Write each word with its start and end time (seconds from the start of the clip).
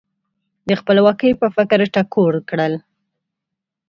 د 0.67 0.69
خپلواکۍ 0.79 1.31
په 1.41 1.47
فکر 1.55 1.79
ټکور 1.93 2.33
کړل. 2.49 2.73